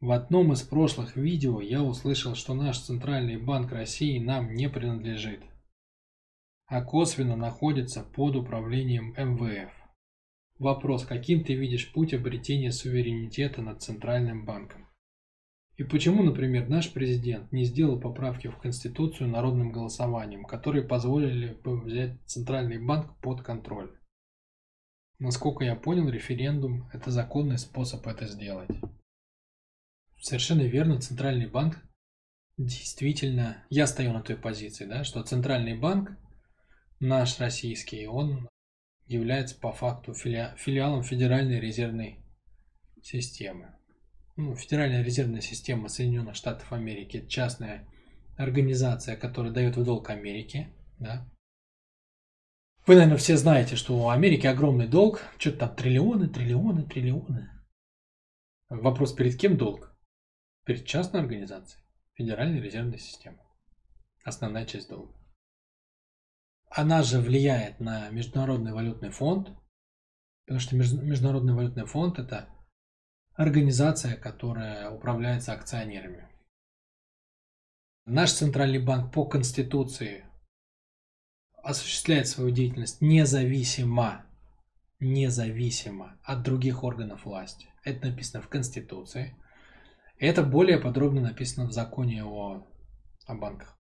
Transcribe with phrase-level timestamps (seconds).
[0.00, 5.40] В одном из прошлых видео я услышал, что наш Центральный банк России нам не принадлежит,
[6.66, 9.72] а косвенно находится под управлением МВФ.
[10.60, 14.86] Вопрос, каким ты видишь путь обретения суверенитета над Центральным банком?
[15.76, 21.80] И почему, например, наш президент не сделал поправки в Конституцию народным голосованием, которые позволили бы
[21.80, 23.98] взять Центральный банк под контроль?
[25.18, 28.70] Насколько я понял, референдум– это законный способ это сделать.
[30.20, 31.78] Совершенно верно, Центральный банк
[32.58, 36.10] действительно, я стою на той позиции, да, что Центральный банк,
[37.00, 38.48] наш российский, он
[39.06, 42.18] является по факту фили, филиалом Федеральной резервной
[43.02, 43.74] системы.
[44.36, 47.88] Ну, Федеральная резервная система Соединенных Штатов Америки– это частная
[48.36, 50.72] организация, которая дает в долг Америке.
[50.98, 51.28] Да?
[52.86, 55.22] Вы, наверное, все знаете, что у Америки огромный долг.
[55.38, 57.50] Что-то там триллионы, триллионы, триллионы.
[58.68, 59.97] Вопрос, перед кем долг?
[60.68, 61.82] Перед частной организацией
[62.12, 63.38] Федеральной резервной системы.
[64.22, 65.14] Основная часть долга.
[66.68, 69.48] Она же влияет на Международный валютный фонд,
[70.44, 72.50] потому что Международный валютный фонд это
[73.32, 76.28] организация, которая управляется акционерами.
[78.04, 80.26] Наш Центральный банк по Конституции
[81.62, 84.26] осуществляет свою деятельность независимо,
[85.00, 87.70] независимо от других органов власти.
[87.84, 89.34] Это написано в Конституции–
[90.18, 92.66] это более подробно написано в законе о,
[93.26, 93.78] о банках.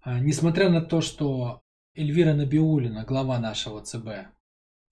[0.00, 1.62] А, несмотря на то, что
[1.94, 4.32] Эльвира Набиулина, глава нашего ЦБ,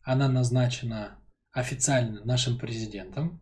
[0.02, 1.18] она назначена
[1.52, 3.40] официально нашим президентом,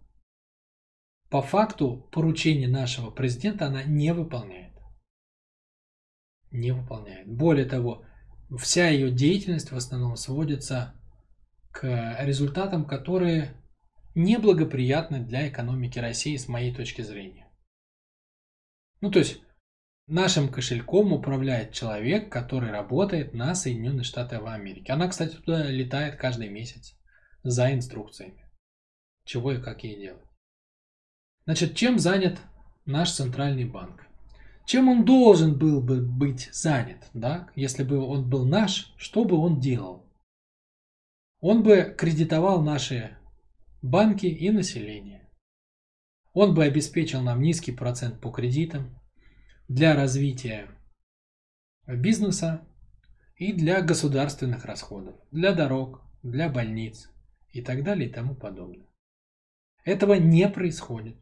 [1.28, 4.72] по факту поручение нашего президента она не выполняет.
[6.52, 7.26] Не выполняет.
[7.26, 8.04] Более того,
[8.56, 10.94] вся ее деятельность в основном сводится
[11.72, 13.60] к результатам, которые
[14.16, 17.48] неблагоприятны для экономики России с моей точки зрения.
[19.00, 19.40] Ну, то есть,
[20.06, 24.90] нашим кошельком управляет человек, который работает на Соединенные Штаты Америки.
[24.90, 26.98] Она, кстати, туда летает каждый месяц
[27.42, 28.50] за инструкциями,
[29.24, 30.24] чего и как ей делать.
[31.44, 32.40] Значит, чем занят
[32.86, 34.06] наш центральный банк?
[34.64, 37.48] Чем он должен был бы быть занят, да?
[37.54, 40.10] Если бы он был наш, что бы он делал?
[41.40, 43.16] Он бы кредитовал наши
[43.82, 45.30] банки и население.
[46.32, 49.00] Он бы обеспечил нам низкий процент по кредитам
[49.68, 50.68] для развития
[51.86, 52.66] бизнеса
[53.36, 57.10] и для государственных расходов, для дорог, для больниц
[57.50, 58.86] и так далее и тому подобное.
[59.84, 61.16] Этого не происходит.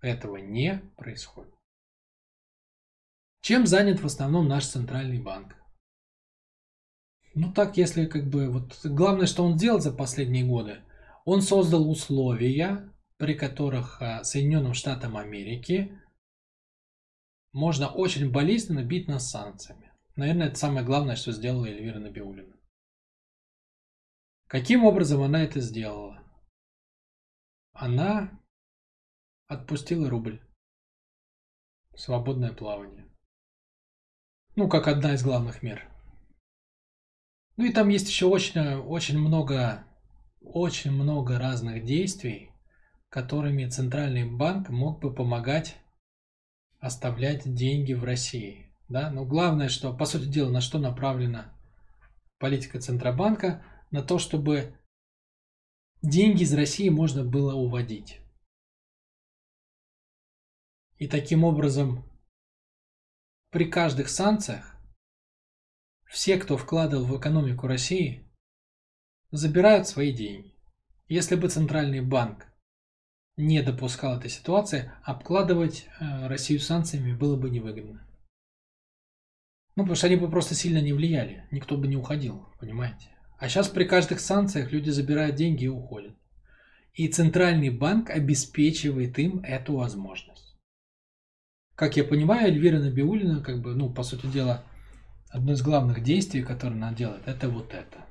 [0.00, 1.54] Этого не происходит.
[3.40, 5.56] Чем занят в основном наш центральный банк?
[7.34, 10.82] Ну так, если как бы вот главное, что он сделал за последние годы,
[11.24, 15.98] он создал условия, при которых а, Соединенным Штатам Америки
[17.52, 19.92] можно очень болезненно бить нас санкциями.
[20.16, 22.56] Наверное, это самое главное, что сделала Эльвира Набиулина.
[24.46, 26.22] Каким образом она это сделала?
[27.72, 28.42] Она
[29.46, 30.40] отпустила рубль.
[31.94, 33.08] Свободное плавание.
[34.56, 35.88] Ну, как одна из главных мер.
[37.56, 39.86] Ну и там есть еще очень, очень много
[40.44, 42.50] очень много разных действий,
[43.08, 45.76] которыми Центральный банк мог бы помогать
[46.78, 48.74] оставлять деньги в России.
[48.88, 49.10] Да?
[49.10, 51.56] Но главное, что, по сути дела, на что направлена
[52.38, 54.76] политика Центробанка, на то, чтобы
[56.02, 58.18] деньги из России можно было уводить.
[60.98, 62.04] И таким образом
[63.50, 64.76] при каждых санкциях
[66.06, 68.28] все, кто вкладывал в экономику России,
[69.32, 70.54] забирают свои деньги.
[71.08, 72.46] Если бы Центральный банк
[73.36, 78.06] не допускал этой ситуации, обкладывать э, Россию санкциями было бы невыгодно.
[79.74, 83.08] Ну, потому что они бы просто сильно не влияли, никто бы не уходил, понимаете?
[83.38, 86.14] А сейчас при каждых санкциях люди забирают деньги и уходят.
[86.92, 90.54] И Центральный банк обеспечивает им эту возможность.
[91.74, 94.62] Как я понимаю, Эльвира Набиулина, как бы, ну, по сути дела,
[95.30, 98.06] одно из главных действий, которое она делает, это вот это.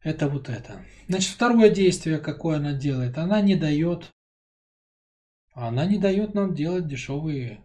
[0.00, 0.84] Это вот это.
[1.08, 4.10] Значит, второе действие, какое она делает, она не дает,
[5.52, 7.64] она не дает нам делать дешевые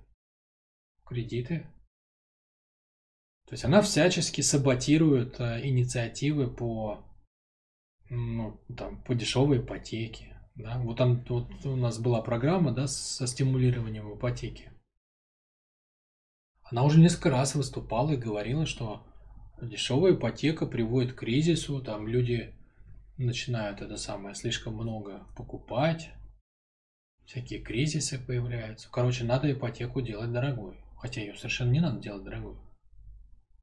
[1.06, 1.68] кредиты.
[3.46, 7.06] То есть она всячески саботирует э, инициативы по,
[8.10, 10.36] ну, там, по дешевой ипотеке.
[10.56, 10.80] Да?
[10.80, 14.72] Вот, он, вот у нас была программа да, со стимулированием ипотеки.
[16.64, 19.06] Она уже несколько раз выступала и говорила, что
[19.62, 22.54] Дешевая ипотека приводит к кризису, там люди
[23.18, 26.12] начинают это самое слишком много покупать,
[27.26, 28.90] всякие кризисы появляются.
[28.92, 30.78] Короче, надо ипотеку делать дорогой.
[30.98, 32.56] Хотя ее совершенно не надо делать дорогой.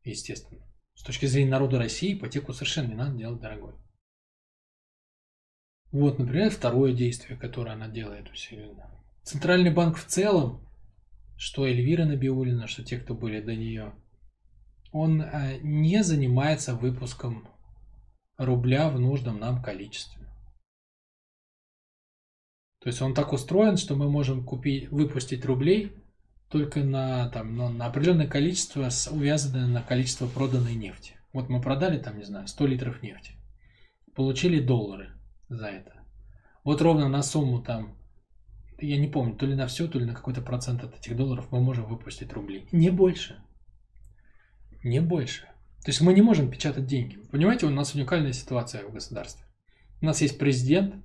[0.05, 0.61] Естественно.
[0.95, 3.75] С точки зрения народа России ипотеку совершенно не надо делать дорогой.
[5.93, 8.91] Вот, например, второе действие, которое она делает усиленно.
[9.23, 10.69] Центральный банк в целом,
[11.37, 13.95] что Эльвира Набиулина, что те, кто были до нее,
[14.93, 17.49] он э, не занимается выпуском
[18.37, 20.27] рубля в нужном нам количестве.
[22.81, 25.93] То есть он так устроен, что мы можем купить, выпустить рублей
[26.49, 31.15] только на, там, на, на определенное количество, увязанное на количество проданной нефти.
[31.33, 33.35] Вот мы продали там, не знаю, 100 литров нефти.
[34.15, 35.13] Получили доллары
[35.49, 35.93] за это.
[36.65, 37.97] Вот ровно на сумму там,
[38.79, 41.53] я не помню, то ли на все, то ли на какой-то процент от этих долларов
[41.53, 42.67] мы можем выпустить рубли.
[42.73, 43.43] Не больше.
[44.83, 45.43] Не больше.
[45.83, 47.17] То есть мы не можем печатать деньги.
[47.31, 49.45] Понимаете, у нас уникальная ситуация в государстве.
[50.03, 51.05] У нас есть президент,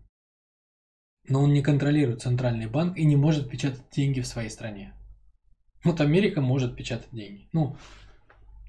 [1.28, 4.94] но он не контролирует центральный банк и не может печатать деньги в своей стране.
[5.84, 7.48] Вот Америка может печатать деньги.
[7.52, 7.78] Ну,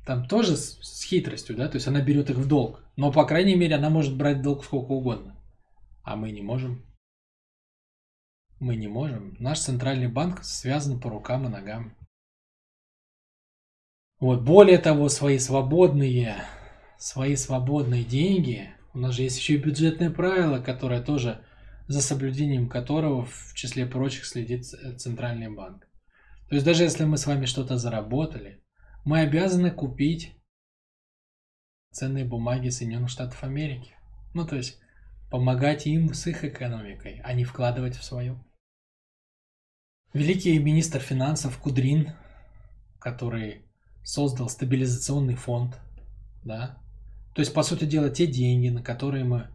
[0.06, 2.84] там тоже с, с хитростью, да, то есть она берет их в долг.
[2.96, 5.36] Но, по крайней мере, она может брать долг сколько угодно.
[6.02, 6.84] А мы не можем.
[8.60, 9.36] Мы не можем.
[9.38, 11.96] Наш центральный банк связан по рукам и ногам.
[14.18, 16.36] Вот, более того, свои свободные,
[16.98, 21.44] свои свободные деньги, у нас же есть еще и бюджетное правило, которое тоже,
[21.86, 25.86] за соблюдением которого, в числе прочих, следит Центральный банк.
[26.48, 28.62] То есть даже если мы с вами что-то заработали,
[29.04, 30.32] мы обязаны купить
[31.90, 33.94] ценные бумаги Соединенных Штатов Америки.
[34.32, 34.80] Ну, то есть
[35.30, 38.42] помогать им с их экономикой, а не вкладывать в свою.
[40.14, 42.12] Великий министр финансов Кудрин,
[42.98, 43.65] который
[44.06, 45.80] создал стабилизационный фонд,
[46.44, 46.78] да,
[47.36, 49.48] то есть, по сути дела, те деньги, на которые мы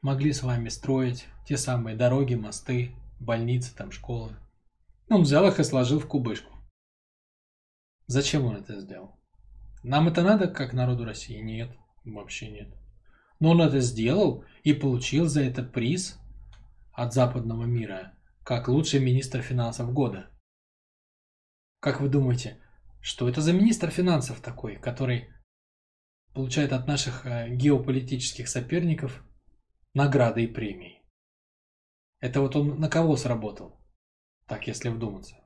[0.00, 4.36] могли с вами строить те самые дороги, мосты, больницы, там, школы.
[5.08, 6.52] Он взял их и сложил в кубышку.
[8.06, 9.18] Зачем он это сделал?
[9.82, 11.40] Нам это надо, как народу России?
[11.40, 12.72] Нет, вообще нет.
[13.40, 16.20] Но он это сделал и получил за это приз
[16.92, 18.12] от западного мира,
[18.44, 20.30] как лучший министр финансов года.
[21.80, 22.60] Как вы думаете,
[23.06, 25.28] что это за министр финансов такой, который
[26.34, 29.24] получает от наших э, геополитических соперников
[29.94, 31.04] награды и премии.
[32.18, 33.80] Это вот он на кого сработал?
[34.48, 35.36] Так, если вдуматься.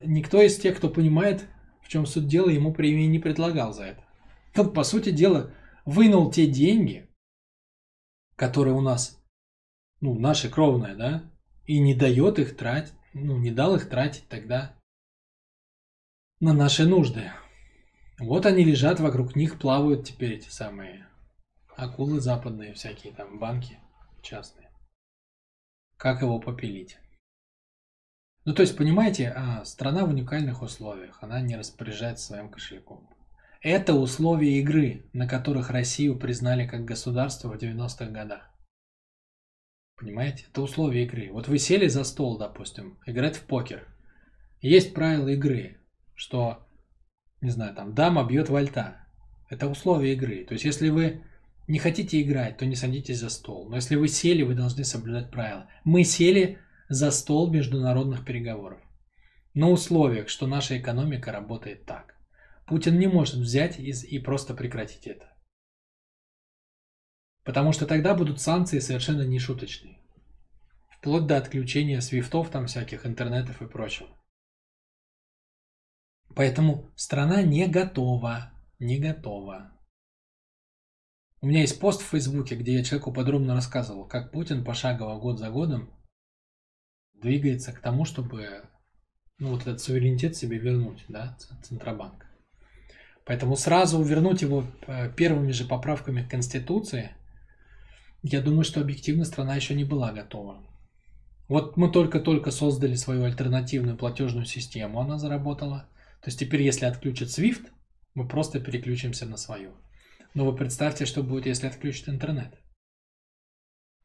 [0.00, 1.46] Никто из тех, кто понимает,
[1.82, 4.04] в чем суть дела, ему премии не предлагал за это.
[4.56, 5.52] Он, по сути дела,
[5.84, 7.10] вынул те деньги,
[8.36, 9.22] которые у нас,
[10.00, 11.30] ну, наши кровные, да,
[11.66, 14.81] и не дает их тратить, ну, не дал их тратить тогда
[16.42, 17.30] на наши нужды.
[18.18, 21.06] Вот они лежат, вокруг них плавают теперь эти самые
[21.76, 23.78] акулы западные, всякие там банки
[24.22, 24.68] частные.
[25.96, 26.98] Как его попилить?
[28.44, 33.08] Ну, то есть, понимаете, а, страна в уникальных условиях, она не распоряжается своим кошельком.
[33.60, 38.50] Это условия игры, на которых Россию признали как государство в 90-х годах.
[39.94, 40.46] Понимаете?
[40.50, 41.30] Это условия игры.
[41.30, 43.86] Вот вы сели за стол, допустим, играть в покер.
[44.60, 45.78] Есть правила игры
[46.22, 46.64] что,
[47.40, 49.04] не знаю, там дама бьет вольта.
[49.50, 50.44] Это условия игры.
[50.44, 51.24] То есть, если вы
[51.66, 53.68] не хотите играть, то не садитесь за стол.
[53.68, 55.68] Но если вы сели, вы должны соблюдать правила.
[55.82, 58.78] Мы сели за стол международных переговоров.
[59.52, 62.14] На условиях, что наша экономика работает так.
[62.68, 65.26] Путин не может взять и просто прекратить это.
[67.42, 69.98] Потому что тогда будут санкции совершенно нешуточные.
[70.88, 74.08] Вплоть до отключения свифтов, там всяких интернетов и прочего.
[76.34, 79.72] Поэтому страна не готова, не готова.
[81.40, 85.38] У меня есть пост в Фейсбуке, где я человеку подробно рассказывал, как Путин пошагово год
[85.38, 85.90] за годом
[87.14, 88.64] двигается к тому, чтобы
[89.38, 92.26] ну, вот этот суверенитет себе вернуть, да, Центробанк.
[93.24, 97.14] Поэтому сразу вернуть его э, первыми же поправками к Конституции,
[98.22, 100.64] я думаю, что объективно страна еще не была готова.
[101.48, 105.88] Вот мы только-только создали свою альтернативную платежную систему, она заработала.
[106.22, 107.70] То есть теперь, если отключат SWIFT,
[108.14, 109.72] мы просто переключимся на свою.
[110.34, 112.52] Но вы представьте, что будет, если отключат интернет.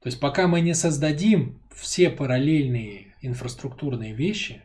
[0.02, 4.64] То есть пока мы не создадим все параллельные инфраструктурные вещи,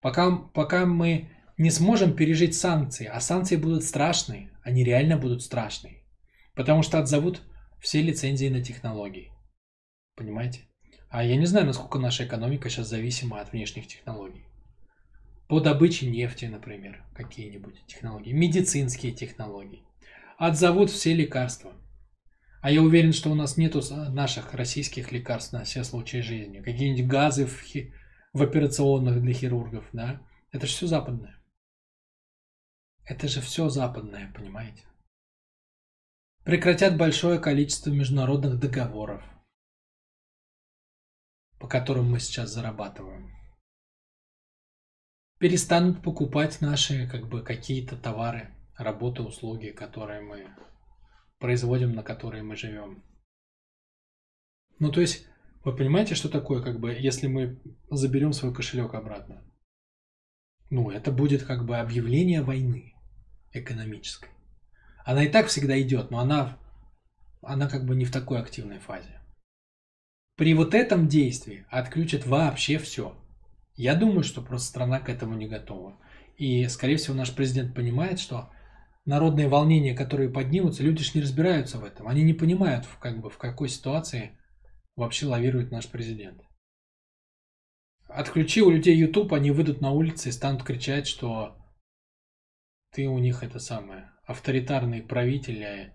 [0.00, 6.04] пока, пока мы не сможем пережить санкции, а санкции будут страшные, они реально будут страшные,
[6.54, 7.42] потому что отзовут
[7.80, 9.32] все лицензии на технологии.
[10.14, 10.68] Понимаете?
[11.08, 14.44] А я не знаю, насколько наша экономика сейчас зависима от внешних технологий
[15.50, 19.84] по добыче нефти, например, какие-нибудь технологии, медицинские технологии.
[20.38, 21.72] Отзовут все лекарства.
[22.62, 26.60] А я уверен, что у нас нету наших российских лекарств на все случаи жизни.
[26.60, 27.92] Какие-нибудь газы в, хи...
[28.32, 30.24] в операционных для хирургов, да?
[30.52, 31.42] Это же все западное.
[33.04, 34.84] Это же все западное, понимаете?
[36.44, 39.24] Прекратят большое количество международных договоров,
[41.58, 43.39] по которым мы сейчас зарабатываем.
[45.40, 50.46] Перестанут покупать наши как бы какие-то товары, работы, услуги, которые мы
[51.38, 53.02] производим, на которые мы живем.
[54.78, 55.26] Ну, то есть,
[55.64, 57.58] вы понимаете, что такое, как бы, если мы
[57.90, 59.42] заберем свой кошелек обратно?
[60.68, 62.92] Ну, это будет как бы объявление войны
[63.52, 64.28] экономической.
[65.06, 66.58] Она и так всегда идет, но она,
[67.40, 69.22] она как бы не в такой активной фазе.
[70.36, 73.16] При вот этом действии отключат вообще все.
[73.80, 75.98] Я думаю, что просто страна к этому не готова.
[76.36, 78.52] И, скорее всего, наш президент понимает, что
[79.06, 82.06] народные волнения, которые поднимутся, люди же не разбираются в этом.
[82.06, 84.38] Они не понимают, в, как бы, в какой ситуации
[84.96, 86.42] вообще лавирует наш президент.
[88.06, 91.56] Отключи у людей YouTube, они выйдут на улицы и станут кричать, что
[92.92, 95.94] ты у них это самое, авторитарный правитель а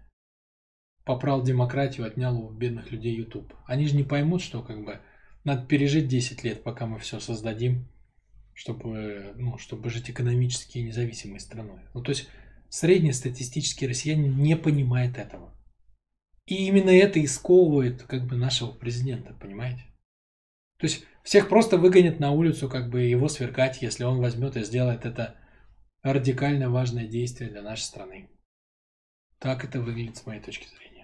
[1.04, 3.54] попрал демократию, отнял у бедных людей YouTube.
[3.68, 5.02] Они же не поймут, что как бы
[5.46, 7.88] надо пережить 10 лет, пока мы все создадим,
[8.54, 11.80] чтобы, ну, чтобы жить экономически независимой страной.
[11.94, 12.28] Ну, то есть
[12.70, 15.56] среднестатистический россиянин не понимает этого.
[16.48, 19.84] И именно это и сковывает как бы нашего президента, понимаете?
[20.78, 24.64] То есть всех просто выгонят на улицу, как бы его свергать, если он возьмет и
[24.64, 25.36] сделает это
[26.04, 28.30] радикально важное действие для нашей страны.
[29.40, 30.95] Так это выглядит с моей точки зрения.